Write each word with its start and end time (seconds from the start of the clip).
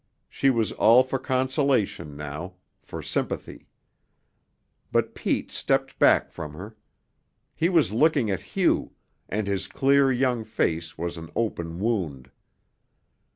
She 0.27 0.49
was 0.49 0.71
all 0.71 1.03
for 1.03 1.19
consolation 1.19 2.17
now 2.17 2.53
for 2.81 3.03
sympathy. 3.03 3.67
But 4.91 5.13
Pete 5.13 5.51
stepped 5.51 5.99
back 5.99 6.31
from 6.31 6.53
her. 6.55 6.75
He 7.53 7.69
was 7.69 7.91
looking 7.91 8.31
at 8.31 8.41
Hugh, 8.57 8.93
and 9.29 9.45
his 9.45 9.67
clear, 9.67 10.11
young 10.11 10.43
face 10.43 10.97
was 10.97 11.17
an 11.17 11.29
open 11.35 11.77
wound. 11.77 12.31